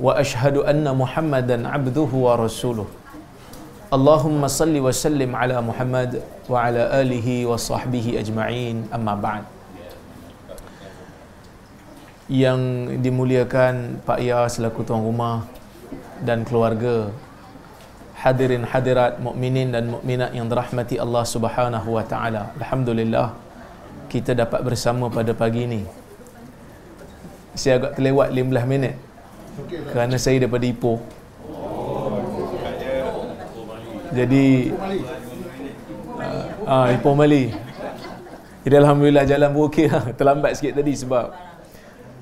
[0.00, 2.88] وأشهد أن محمدا عبده ورسوله
[3.92, 6.10] اللهم صل وسلم على محمد
[6.48, 9.44] وعلى آله وصحبه أجمعين أما بعد
[12.32, 15.44] yang dimuliakan Pak Ya selaku tuan rumah
[16.24, 17.12] dan keluarga
[18.16, 22.54] hadirin hadirat mukminin dan mukminat yang dirahmati Allah Subhanahu wa taala.
[22.56, 23.36] Alhamdulillah
[24.08, 25.82] kita dapat bersama pada pagi ini.
[27.52, 28.96] Saya agak terlewat 15 minit.
[29.65, 31.01] Kerana saya daripada Ipoh.
[34.13, 34.71] Jadi
[36.67, 37.49] ah uh, Ipoh Mali.
[38.67, 40.03] Jadi alhamdulillah jalan pun okey lah.
[40.13, 41.31] Terlambat sikit tadi sebab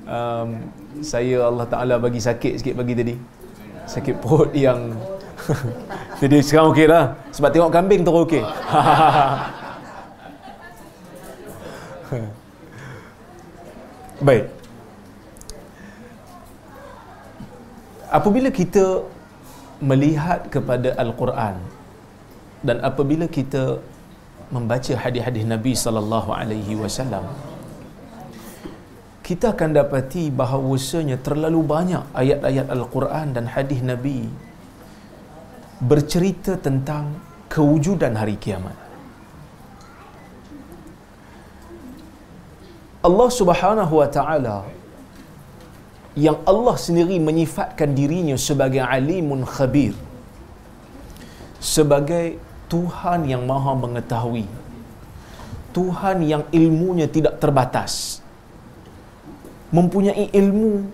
[0.05, 0.49] um,
[1.01, 3.15] saya Allah Taala bagi sakit sikit pagi tadi.
[3.85, 4.93] Sakit perut yang
[6.21, 7.17] jadi sekarang okey lah.
[7.33, 8.43] Sebab tengok kambing terus okey.
[14.25, 14.64] Baik.
[18.17, 19.03] Apabila kita
[19.89, 21.55] melihat kepada Al-Quran
[22.67, 23.63] dan apabila kita
[24.55, 27.25] membaca hadis-hadis Nabi sallallahu alaihi wasallam
[29.27, 34.29] kita akan dapati bahawasanya terlalu banyak ayat-ayat Al-Quran dan hadis Nabi
[35.91, 37.19] bercerita tentang
[37.51, 38.77] kewujudan hari kiamat.
[43.07, 44.57] Allah Subhanahu wa taala
[46.15, 49.91] yang Allah sendiri menyifatkan dirinya sebagai alimun khabir.
[51.59, 52.39] Sebagai
[52.71, 54.47] Tuhan yang maha mengetahui.
[55.75, 58.23] Tuhan yang ilmunya tidak terbatas.
[59.75, 60.87] Mempunyai ilmu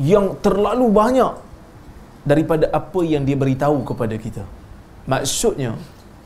[0.00, 1.34] yang terlalu banyak
[2.24, 4.44] daripada apa yang dia beritahu kepada kita.
[5.04, 5.76] Maksudnya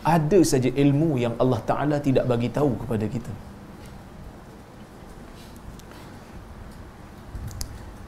[0.07, 3.33] ada saja ilmu yang Allah Ta'ala tidak bagi tahu kepada kita.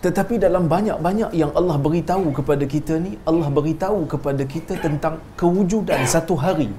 [0.04, 6.00] Tetapi dalam banyak-banyak yang Allah beritahu kepada kita ni, Allah beritahu kepada kita tentang kewujudan
[6.08, 6.72] satu hari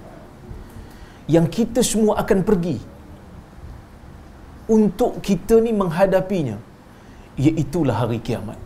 [1.30, 2.78] yang kita semua akan pergi
[4.78, 6.58] untuk kita ni menghadapinya,
[7.38, 8.58] iaitulah hari kiamat.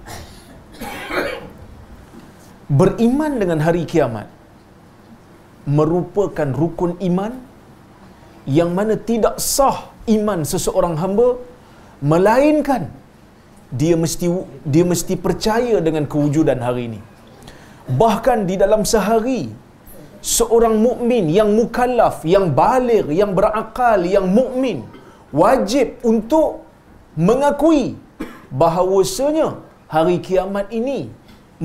[2.79, 4.31] Beriman dengan hari kiamat
[5.77, 7.33] merupakan rukun iman
[8.57, 9.77] yang mana tidak sah
[10.15, 11.27] iman seseorang hamba
[12.11, 12.83] melainkan
[13.81, 14.27] dia mesti
[14.73, 16.99] dia mesti percaya dengan kewujudan hari ini.
[18.01, 19.53] Bahkan di dalam sehari
[20.21, 24.81] seorang mukmin yang mukallaf, yang baligh, yang berakal, yang mukmin
[25.41, 26.65] wajib untuk
[27.27, 27.97] mengakui
[28.61, 29.47] bahawasanya
[29.95, 30.99] hari kiamat ini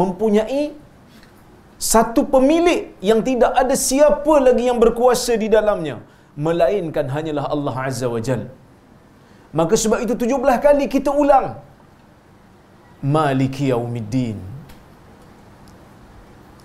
[0.00, 0.76] mempunyai
[1.80, 5.96] satu pemilik yang tidak ada siapa lagi yang berkuasa di dalamnya
[6.46, 8.42] melainkan hanyalah Allah Azza wa Jal.
[9.58, 11.46] Maka sebab itu 17 kali kita ulang
[13.00, 14.36] Maliki Yaumiddin.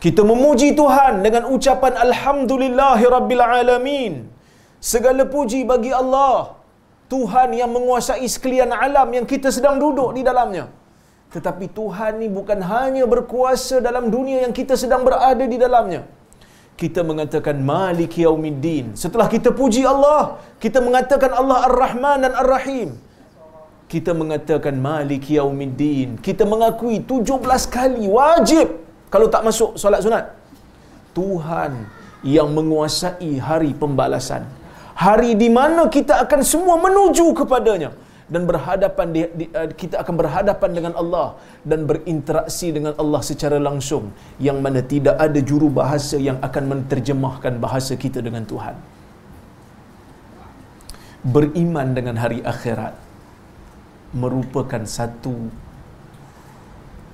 [0.03, 4.13] Kita memuji Tuhan dengan ucapan Alhamdulillahi Rabbil Alamin.
[4.78, 6.59] Segala puji bagi Allah.
[7.13, 10.66] Tuhan yang menguasai sekalian alam yang kita sedang duduk di dalamnya.
[11.34, 16.02] Tetapi Tuhan ni bukan hanya berkuasa dalam dunia yang kita sedang berada di dalamnya.
[16.76, 18.99] Kita mengatakan Malik Yaumiddin.
[18.99, 22.90] Setelah kita puji Allah, kita mengatakan Allah Ar-Rahman dan Ar-Rahim.
[23.85, 26.17] Kita mengatakan Malik Yaumiddin.
[26.28, 28.67] Kita mengakui 17 kali wajib
[29.14, 30.26] kalau tak masuk solat sunat.
[31.14, 31.85] Tuhan
[32.26, 34.43] yang menguasai hari pembalasan.
[34.96, 37.91] Hari di mana kita akan semua menuju kepadanya
[38.26, 43.61] dan berhadapan di, di, uh, kita akan berhadapan dengan Allah dan berinteraksi dengan Allah secara
[43.61, 44.09] langsung
[44.41, 48.73] yang mana tidak ada juru bahasa yang akan menterjemahkan bahasa kita dengan Tuhan
[51.22, 53.04] beriman dengan hari akhirat
[54.16, 55.52] merupakan satu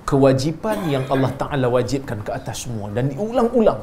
[0.06, 3.82] kewajipan yang Allah Taala wajibkan ke atas semua dan diulang-ulang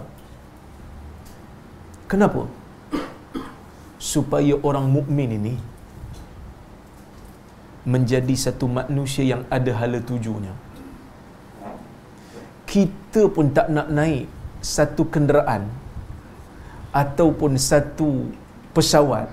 [2.07, 2.47] kenapa
[3.99, 5.55] supaya orang mukmin ini
[7.83, 10.53] menjadi satu manusia yang ada hala tujunya.
[12.69, 14.29] Kita pun tak nak naik
[14.61, 15.65] satu kenderaan
[16.93, 18.29] ataupun satu
[18.75, 19.25] pesawat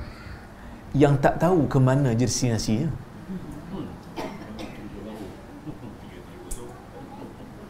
[0.96, 2.88] yang tak tahu ke mana destinasinya.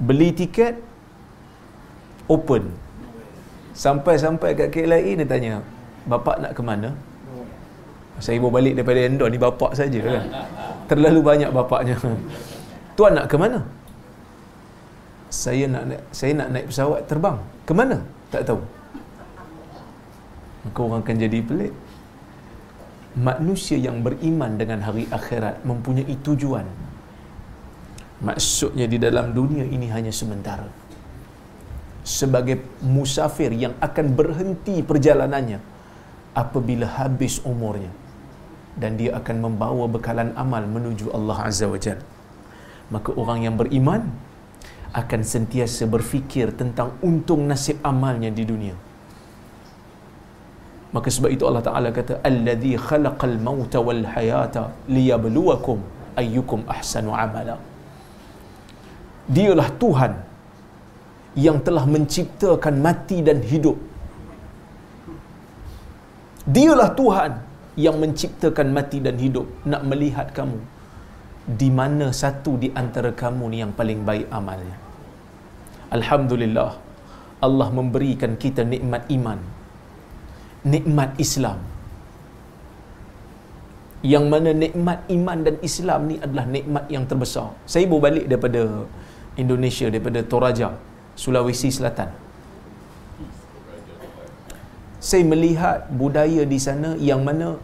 [0.07, 0.79] Beli tiket
[2.31, 2.71] open.
[3.77, 5.55] Sampai-sampai kat KLIA dia tanya
[6.09, 6.91] bapak nak ke mana?
[8.17, 10.25] Saya bawa balik daripada Endor ni bapak saja kan.
[10.89, 12.01] Terlalu banyak bapaknya.
[12.97, 13.61] Tuan nak ke mana?
[15.29, 15.85] Saya nak
[16.17, 17.37] saya nak naik pesawat terbang.
[17.69, 18.01] Ke mana?
[18.33, 18.61] Tak tahu.
[20.65, 21.73] Maka orang akan jadi pelik.
[23.17, 26.65] Manusia yang beriman dengan hari akhirat mempunyai tujuan
[28.23, 30.69] maksudnya di dalam dunia ini hanya sementara.
[32.07, 35.59] Sebagai musafir yang akan berhenti perjalanannya
[36.39, 37.91] apabila habis umurnya.
[38.77, 42.05] Dan dia akan membawa bekalan amal menuju Allah Azza wa Jalla.
[42.93, 44.05] Maka orang yang beriman
[44.93, 48.77] akan sentiasa berfikir tentang untung nasib amalnya di dunia.
[50.95, 55.83] Maka sebab itu Allah Taala kata allazi khalaqal mauta wal hayata liyabluwakum
[56.17, 57.57] ayyukum ahsanu amala
[59.29, 60.13] dialah Tuhan
[61.47, 63.77] yang telah menciptakan mati dan hidup.
[66.47, 67.33] Dialah Tuhan
[67.77, 69.47] yang menciptakan mati dan hidup.
[69.67, 70.61] Nak melihat kamu
[71.47, 74.79] di mana satu di antara kamu ni yang paling baik amalnya.
[75.97, 76.73] Alhamdulillah
[77.47, 79.39] Allah memberikan kita nikmat iman
[80.75, 81.59] nikmat Islam.
[84.13, 87.49] Yang mana nikmat iman dan Islam ni adalah nikmat yang terbesar.
[87.73, 88.63] Saya baru balik daripada
[89.37, 90.69] Indonesia daripada Toraja
[91.17, 92.13] Sulawesi Selatan.
[95.01, 97.61] Saya melihat budaya di sana yang mana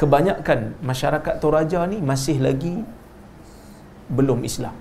[0.00, 2.82] kebanyakan masyarakat Toraja ni masih lagi
[4.10, 4.74] belum Islam.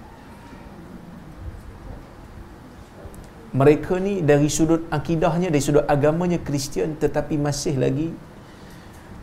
[3.55, 8.11] Mereka ni dari sudut akidahnya dari sudut agamanya Kristian tetapi masih lagi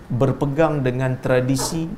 [0.09, 1.89] berpegang dengan tradisi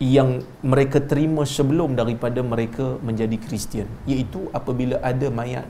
[0.00, 5.68] yang mereka terima sebelum daripada mereka menjadi Kristian iaitu apabila ada mayat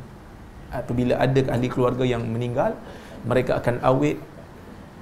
[0.71, 2.79] apabila ada ahli keluarga yang meninggal
[3.27, 4.23] mereka akan awet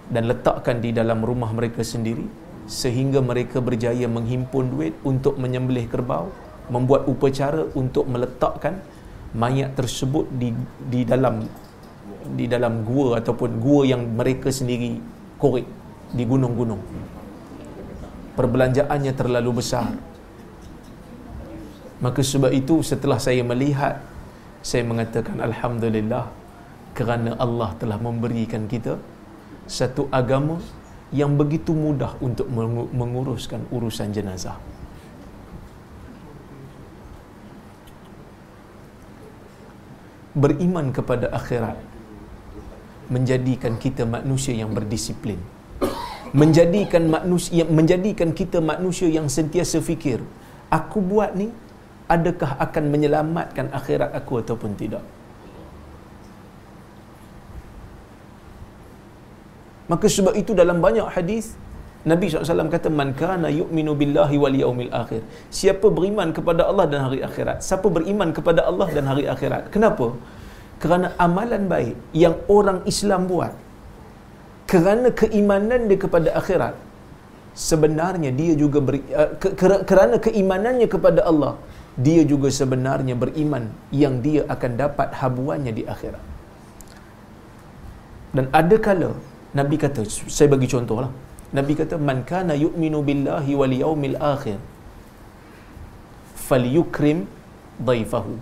[0.08, 2.24] dan letakkan di dalam rumah mereka sendiri
[2.64, 6.32] sehingga mereka berjaya menghimpun duit untuk menyembelih kerbau
[6.72, 8.80] membuat upacara untuk meletakkan
[9.36, 10.56] mayat tersebut di
[10.88, 11.44] di dalam
[12.32, 15.00] di dalam gua ataupun gua yang mereka sendiri
[15.36, 15.68] korek
[16.12, 16.80] di gunung-gunung.
[18.38, 19.90] Perbelanjaannya terlalu besar.
[21.98, 23.98] Maka sebab itu setelah saya melihat
[24.62, 26.30] saya mengatakan alhamdulillah
[26.94, 28.94] kerana Allah telah memberikan kita
[29.66, 30.62] satu agama
[31.10, 32.46] yang begitu mudah untuk
[32.94, 34.54] menguruskan urusan jenazah.
[40.38, 41.74] beriman kepada akhirat
[43.10, 45.40] menjadikan kita manusia yang berdisiplin
[46.34, 50.20] menjadikan manusia menjadikan kita manusia yang sentiasa fikir
[50.78, 51.48] aku buat ni
[52.08, 55.04] adakah akan menyelamatkan akhirat aku ataupun tidak
[59.88, 61.56] maka sebab itu dalam banyak hadis
[62.06, 65.22] Nabi SAW kata man kana yu'minu billahi wal yaumil akhir.
[65.58, 67.58] Siapa beriman kepada Allah dan hari akhirat?
[67.68, 69.68] Siapa beriman kepada Allah dan hari akhirat?
[69.74, 70.14] Kenapa?
[70.82, 73.50] Kerana amalan baik yang orang Islam buat
[74.72, 76.74] kerana keimanan dia kepada akhirat
[77.68, 79.48] sebenarnya dia juga beri, uh, ke,
[79.90, 81.52] kerana keimanannya kepada Allah
[82.06, 83.64] dia juga sebenarnya beriman
[84.02, 86.24] yang dia akan dapat habuannya di akhirat.
[88.36, 89.10] Dan ada kala
[89.58, 91.10] Nabi kata, saya bagi contohlah.
[91.58, 94.58] Nabi kata man kana yu'minu billahi wal yaumil akhir
[96.48, 97.18] falyukrim
[97.88, 98.34] dhaifahu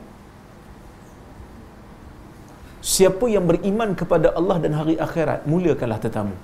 [2.95, 6.37] Siapa yang beriman kepada Allah dan hari akhirat muliakanlah tetamu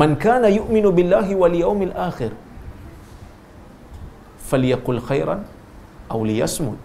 [0.00, 2.32] Man kana yu'minu billahi wal yaumil akhir
[4.50, 5.46] falyaqul khairan
[6.14, 6.82] aw liyasmut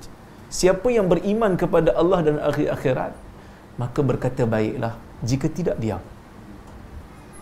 [0.60, 3.14] Siapa yang beriman kepada Allah dan hari akhirat
[3.82, 4.94] maka berkata baiklah
[5.32, 6.04] jika tidak diam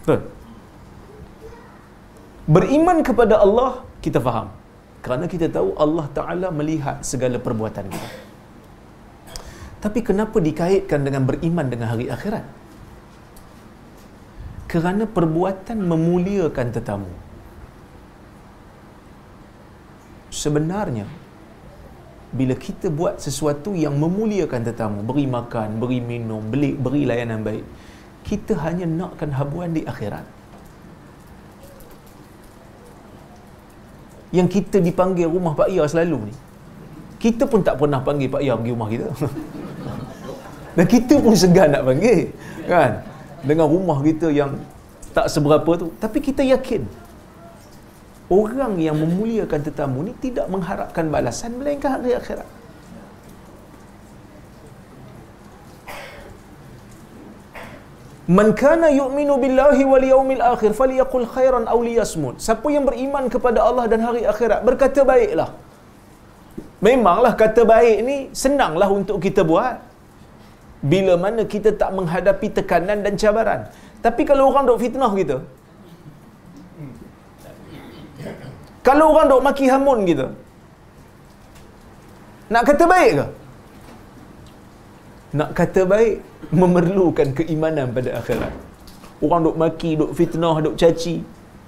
[0.08, 0.22] Betul?
[2.56, 3.72] Beriman kepada Allah
[4.06, 4.48] kita faham.
[5.06, 8.29] Kerana kita tahu Allah Taala melihat segala perbuatan kita.
[9.80, 12.44] Tapi kenapa dikaitkan dengan beriman dengan hari akhirat?
[14.70, 17.12] Kerana perbuatan memuliakan tetamu.
[20.30, 21.10] Sebenarnya
[22.30, 27.66] bila kita buat sesuatu yang memuliakan tetamu, beri makan, beri minum, beli beri layanan baik,
[28.22, 30.40] kita hanya nakkan habuan di akhirat.
[34.30, 36.36] yang kita dipanggil rumah Pak Ya selalu ni
[37.20, 39.10] kita pun tak pernah panggil Pak Ya pergi rumah kita
[40.80, 42.32] Dan kita pun segan nak panggil.
[42.64, 43.04] Kan?
[43.44, 44.56] Dengan rumah kita yang
[45.12, 45.92] tak seberapa tu.
[46.00, 46.88] Tapi kita yakin.
[48.32, 52.48] Orang yang memuliakan tetamu ni tidak mengharapkan balasan melainkan hari akhirat.
[58.32, 62.40] Man kana yu'minu billahi wal yawmil akhir falyaqul khairan aw liyasmut.
[62.40, 65.52] Siapa yang beriman kepada Allah dan hari akhirat berkata baiklah.
[66.80, 69.89] Memanglah kata baik ni senanglah untuk kita buat.
[70.80, 73.68] Bila mana kita tak menghadapi tekanan dan cabaran.
[74.00, 75.44] Tapi kalau orang dok fitnah kita,
[78.80, 80.32] kalau orang dok maki hamun kita,
[82.48, 83.26] nak kata baik ke?
[85.36, 86.14] Nak kata baik
[86.50, 88.54] memerlukan keimanan pada akhirat.
[89.20, 91.22] Orang duk maki, duk fitnah, duk caci,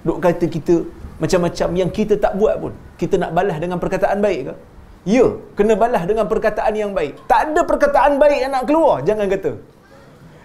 [0.07, 0.87] duk kata kita
[1.19, 2.73] macam-macam yang kita tak buat pun.
[2.95, 4.53] Kita nak balas dengan perkataan baik ke?
[5.01, 5.25] Ya,
[5.57, 7.25] kena balas dengan perkataan yang baik.
[7.25, 9.51] Tak ada perkataan baik yang nak keluar, jangan kata.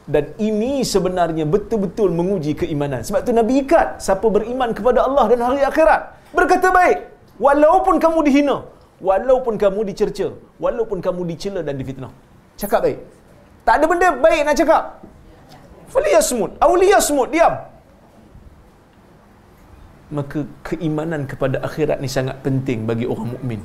[0.09, 3.05] Dan ini sebenarnya betul-betul menguji keimanan.
[3.05, 6.03] Sebab tu Nabi ikat siapa beriman kepada Allah dan hari akhirat.
[6.33, 6.99] Berkata baik.
[7.43, 8.57] Walaupun kamu dihina.
[9.03, 10.31] Walaupun kamu dicerca.
[10.63, 12.13] Walaupun kamu dicela dan difitnah.
[12.55, 12.99] Cakap baik.
[13.67, 14.83] Tak ada benda baik nak cakap.
[15.91, 16.55] Faliyasmut.
[16.63, 17.29] Awliyasmut.
[17.35, 17.55] Diam.
[20.17, 23.61] Maka keimanan kepada akhirat ni sangat penting bagi orang mukmin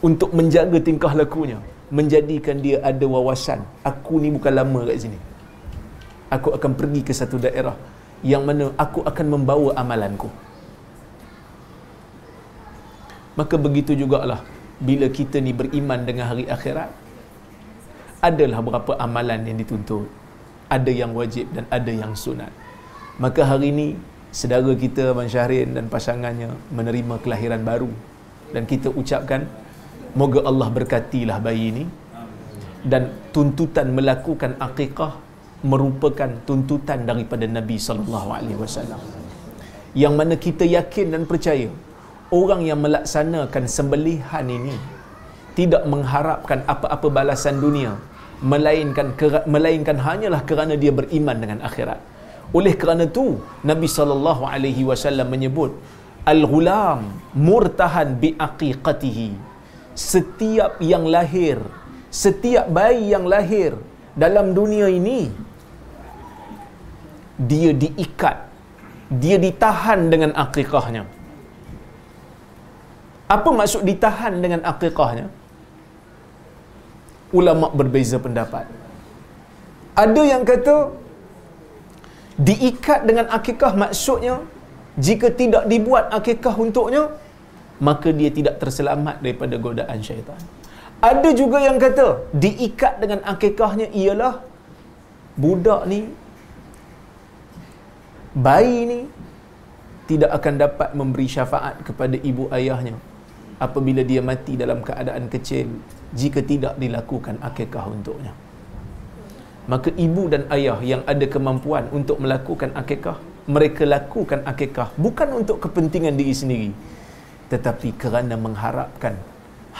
[0.00, 3.66] untuk menjaga tingkah lakunya menjadikan dia ada wawasan.
[3.82, 5.18] Aku ni bukan lama kat sini.
[6.30, 7.74] Aku akan pergi ke satu daerah
[8.22, 10.30] yang mana aku akan membawa amalanku.
[13.34, 14.46] Maka begitu jugalah
[14.78, 16.90] bila kita ni beriman dengan hari akhirat
[18.22, 20.06] adalah berapa amalan yang dituntut.
[20.70, 22.54] Ada yang wajib dan ada yang sunat.
[23.18, 23.86] Maka hari ini
[24.30, 27.90] saudara kita Abang Syahrin dan pasangannya menerima kelahiran baru.
[28.54, 29.50] Dan kita ucapkan
[30.20, 31.84] moga Allah berkatilah bayi ini
[32.92, 35.12] dan tuntutan melakukan akikah
[35.60, 39.00] merupakan tuntutan daripada Nabi sallallahu alaihi wasallam.
[39.92, 41.68] Yang mana kita yakin dan percaya
[42.32, 44.76] orang yang melaksanakan sembelihan ini
[45.58, 47.98] tidak mengharapkan apa-apa balasan dunia
[48.40, 49.12] melainkan
[49.44, 52.00] melainkan hanyalah kerana dia beriman dengan akhirat.
[52.56, 53.38] Oleh kerana itu
[53.70, 55.76] Nabi sallallahu alaihi wasallam menyebut
[56.32, 57.04] al-ghulam
[57.36, 59.49] murtahan bi aqiqatihi
[59.94, 61.58] setiap yang lahir
[62.10, 63.74] setiap bayi yang lahir
[64.18, 65.30] dalam dunia ini
[67.50, 68.36] dia diikat
[69.22, 71.04] dia ditahan dengan akikahnya
[73.30, 75.30] apa maksud ditahan dengan akikahnya
[77.38, 78.66] ulama berbeza pendapat.
[79.94, 80.76] Ada yang kata
[82.40, 84.36] diikat dengan akikah maksudnya
[85.06, 87.02] jika tidak dibuat akikah untuknya
[87.80, 90.40] maka dia tidak terselamat daripada godaan syaitan.
[91.00, 94.44] Ada juga yang kata diikat dengan akikahnya ialah
[95.40, 96.00] budak ni
[98.36, 99.00] bayi ni
[100.10, 102.94] tidak akan dapat memberi syafaat kepada ibu ayahnya
[103.66, 105.68] apabila dia mati dalam keadaan kecil
[106.20, 108.32] jika tidak dilakukan akikah untuknya.
[109.70, 115.62] Maka ibu dan ayah yang ada kemampuan untuk melakukan akikah, mereka lakukan akikah bukan untuk
[115.62, 116.70] kepentingan diri sendiri,
[117.52, 119.14] tetapi kerana mengharapkan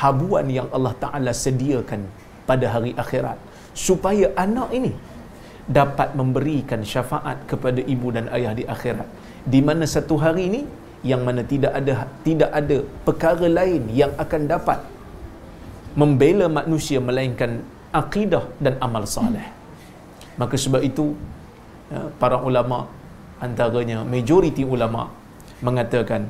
[0.01, 2.03] habuan yang Allah Ta'ala sediakan
[2.49, 3.39] pada hari akhirat.
[3.87, 4.93] Supaya anak ini
[5.71, 9.07] dapat memberikan syafaat kepada ibu dan ayah di akhirat.
[9.47, 10.63] Di mana satu hari ini
[11.11, 11.95] yang mana tidak ada
[12.27, 14.79] tidak ada perkara lain yang akan dapat
[15.97, 19.47] membela manusia melainkan akidah dan amal saleh.
[20.41, 21.15] Maka sebab itu
[21.95, 22.87] ya, para ulama
[23.47, 25.09] antaranya majoriti ulama
[25.65, 26.29] mengatakan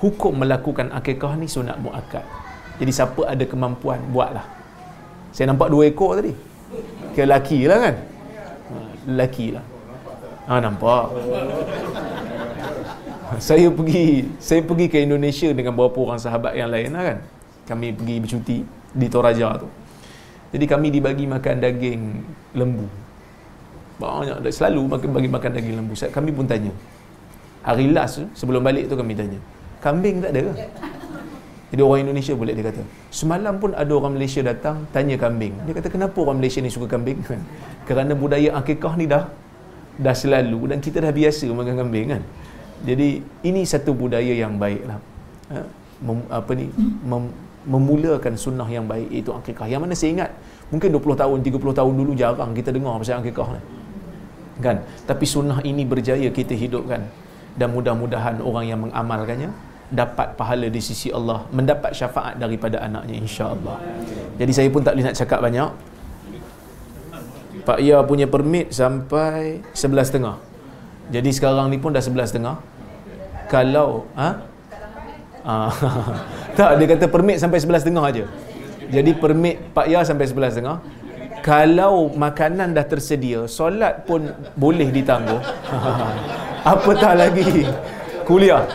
[0.00, 2.24] hukum melakukan akikah ni sunat muakkad.
[2.80, 4.44] Jadi siapa ada kemampuan buatlah.
[5.36, 6.32] Saya nampak dua ekor tadi.
[7.12, 7.94] Ke lelaki lah kan?
[8.72, 8.74] Ha,
[9.12, 9.64] lelaki lah.
[10.48, 11.04] Ha, nampak.
[13.38, 17.18] saya pergi saya pergi ke Indonesia dengan beberapa orang sahabat yang lain lah kan.
[17.68, 18.56] Kami pergi bercuti
[18.96, 19.68] di Toraja tu.
[20.50, 22.02] Jadi kami dibagi makan daging
[22.56, 22.88] lembu.
[24.00, 25.92] Banyak selalu bagi makan daging lembu.
[25.94, 26.72] Kami pun tanya.
[27.60, 29.36] Hari last sebelum balik tu kami tanya
[29.80, 30.54] kambing tak ada ke?
[31.70, 32.82] Jadi orang Indonesia boleh dia kata.
[33.14, 35.54] Semalam pun ada orang Malaysia datang tanya kambing.
[35.66, 37.22] Dia kata kenapa orang Malaysia ni suka kambing?
[37.88, 39.30] Kerana budaya akikah ni dah
[40.00, 42.22] dah selalu dan kita dah biasa makan kambing kan.
[42.82, 44.98] Jadi ini satu budaya yang baiklah.
[45.52, 45.62] Ha?
[46.00, 46.66] Mem, apa ni?
[47.06, 47.28] Mem,
[47.68, 49.68] memulakan sunnah yang baik iaitu akikah.
[49.68, 50.30] Yang mana saya ingat
[50.72, 53.60] mungkin 20 tahun, 30 tahun dulu jarang kita dengar pasal akikah ni.
[54.64, 54.76] Kan?
[55.06, 57.04] Tapi sunnah ini berjaya kita hidupkan
[57.54, 63.76] dan mudah-mudahan orang yang mengamalkannya dapat pahala di sisi Allah mendapat syafaat daripada anaknya insya-Allah.
[64.38, 65.70] Jadi saya pun tak boleh nak cakap banyak.
[67.66, 70.24] Pak Ya punya permit sampai 11.30.
[71.10, 73.50] Jadi sekarang ni pun dah 11.30.
[73.50, 74.46] Kalau ha?
[75.42, 75.72] Ah,
[76.58, 78.24] tak dia kata permit sampai 11.30 aja.
[78.90, 81.00] Jadi permit Pak Ya sampai 11.30.
[81.40, 84.28] kalau makanan dah tersedia solat pun
[84.60, 85.40] boleh ditangguh
[86.76, 87.64] apatah lagi
[88.28, 88.68] kuliah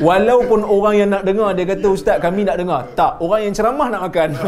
[0.00, 2.88] walaupun orang yang nak dengar dia kata ustaz kami nak dengar.
[2.96, 4.30] Tak orang yang ceramah nak makan.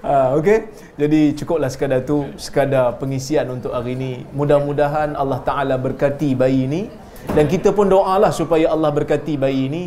[0.00, 0.72] Ha, okay?
[1.00, 4.24] Jadi cukuplah sekadar tu Sekadar pengisian untuk hari ini.
[4.32, 6.88] Mudah-mudahan Allah Ta'ala berkati bayi ini.
[7.36, 9.82] Dan kita pun doalah supaya Allah berkati bayi ini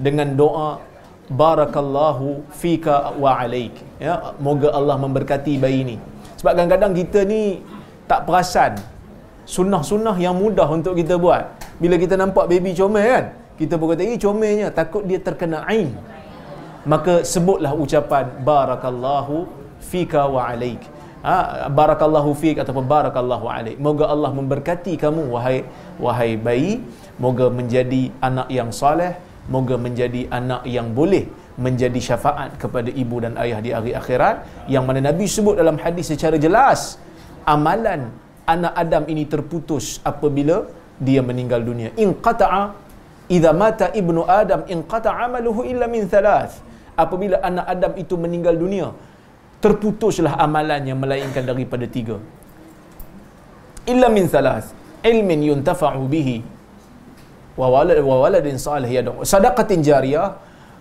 [0.00, 0.80] Dengan doa
[1.28, 3.76] Barakallahu fika wa alaik.
[4.00, 5.96] Ya, Moga Allah memberkati bayi ini.
[6.40, 7.60] Sebab kadang-kadang kita ni
[8.08, 8.97] Tak perasan
[9.48, 11.56] Sunnah-sunnah yang mudah untuk kita buat.
[11.80, 13.24] Bila kita nampak baby comel kan
[13.58, 14.68] Kita pun kata, eh comelnya.
[14.70, 15.96] Takut dia terkena ain.
[16.86, 19.48] Maka sebutlah ucapan Barakallahu
[19.82, 20.78] fika wa alaik.
[21.18, 23.76] Ha, barakallahu fik ataupun barakallahu alaik.
[23.82, 25.66] Moga Allah memberkati kamu wahai
[25.98, 26.78] wahai bayi.
[27.18, 31.24] Moga menjadi anak yang soleh moga menjadi anak yang boleh
[31.58, 34.68] menjadi syafaat kepada ibu dan ayah di hari akhirat.
[34.70, 37.00] Yang mana Nabi sebut dalam hadis secara jelas
[37.48, 38.12] amalan
[38.54, 40.64] anak Adam ini terputus apabila
[41.08, 41.90] dia meninggal dunia.
[42.02, 42.62] In qata'a
[43.36, 46.56] idza mata ibnu adam in qata'a amaluhu illa min thalath.
[46.98, 48.90] Apabila anak Adam itu meninggal dunia
[49.62, 52.16] terputuslah amalannya melainkan daripada tiga.
[53.86, 54.74] Illa min salas
[55.06, 56.38] ilmin yuntafa'u bihi.
[57.58, 60.26] Wa walad wa waladin salih yad'u sadaqatin jariyah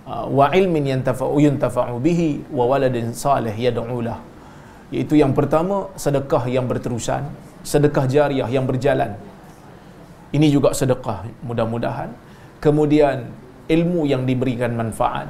[0.06, 4.20] uh, wa ilmin yuntafa'u yuntafa'u bihi wa waladin salih yad'u lah
[4.94, 7.28] iaitu yang pertama sedekah yang berterusan
[7.68, 9.20] sedekah jariah yang berjalan.
[10.32, 12.16] Ini juga sedekah mudah-mudahan.
[12.64, 13.28] Kemudian
[13.68, 15.28] ilmu yang diberikan manfaat.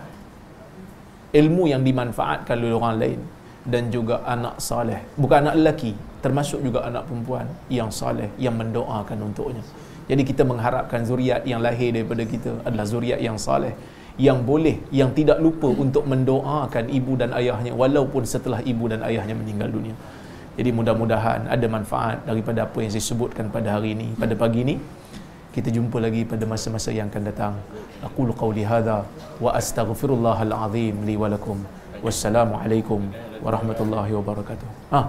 [1.34, 3.20] Ilmu yang dimanfaatkan oleh orang lain.
[3.68, 5.02] Dan juga anak saleh.
[5.18, 5.92] Bukan anak lelaki
[6.24, 9.60] termasuk juga anak perempuan yang saleh yang mendoakan untuknya.
[10.08, 13.76] Jadi kita mengharapkan zuriat yang lahir daripada kita adalah zuriat yang saleh.
[14.18, 19.36] Yang boleh yang tidak lupa untuk mendoakan ibu dan ayahnya walaupun setelah ibu dan ayahnya
[19.38, 19.94] meninggal dunia
[20.58, 24.76] jadi mudah-mudahan ada manfaat daripada apa yang saya sebutkan pada hari ini pada pagi ini
[25.54, 27.54] kita jumpa lagi pada masa-masa yang akan datang
[28.06, 29.06] aqulu qawli hadha
[29.42, 31.62] wa astaghfirullahal azim li wa lakum
[32.06, 33.02] wassalamualaikum
[33.42, 34.70] warahmatullahi wabarakatuh.
[34.94, 35.02] Ha.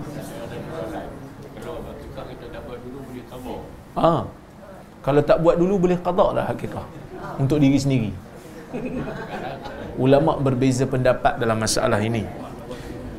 [3.98, 4.12] Ha.
[5.04, 6.84] Kalau tak buat dulu boleh qada lah hakikah
[7.40, 8.10] untuk diri sendiri.
[9.98, 12.24] Ulama berbeza pendapat dalam masalah ini.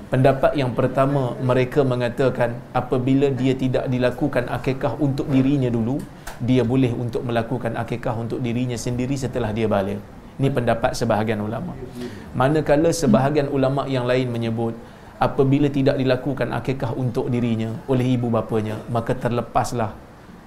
[0.10, 6.02] Pendapat yang pertama mereka mengatakan apabila dia tidak dilakukan akikah untuk dirinya dulu,
[6.42, 10.02] dia boleh untuk melakukan akikah untuk dirinya sendiri setelah dia balik.
[10.42, 11.78] Ini pendapat sebahagian ulama.
[12.34, 14.74] Manakala sebahagian ulama yang lain menyebut
[15.20, 19.92] apabila tidak dilakukan akikah untuk dirinya oleh ibu bapanya maka terlepaslah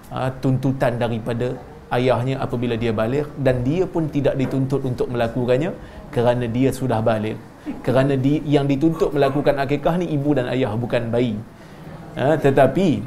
[0.09, 1.53] uh, tuntutan daripada
[1.93, 5.77] ayahnya apabila dia balik dan dia pun tidak dituntut untuk melakukannya
[6.09, 7.37] kerana dia sudah balik
[7.83, 11.39] kerana di, yang dituntut melakukan akikah ni ibu dan ayah bukan bayi
[12.19, 13.03] uh, tetapi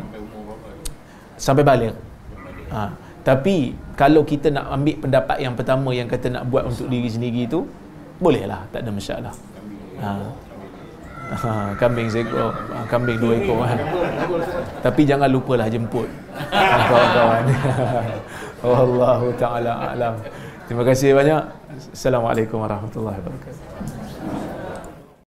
[1.35, 1.93] sampai balik
[2.71, 2.89] uh,
[3.25, 7.43] tapi kalau kita nak ambil pendapat yang pertama yang kata nak buat untuk diri sendiri
[7.51, 7.67] tu
[8.19, 9.33] bolehlah tak ada masalah
[9.99, 10.27] uh,
[11.25, 13.81] Ha, kambing seekor, ha, kambing dua ekor kan.
[14.85, 16.05] Tapi jangan lupalah jemput
[16.61, 17.43] kawan-kawan.
[18.61, 20.13] Wallahu taala alam.
[20.69, 21.41] Terima kasih banyak.
[21.97, 24.04] Assalamualaikum warahmatullahi wabarakatuh.